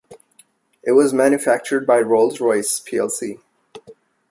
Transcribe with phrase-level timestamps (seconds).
[0.83, 3.39] It was manufactured by Rolls-Royce plc.